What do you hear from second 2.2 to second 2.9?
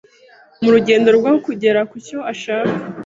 ushaka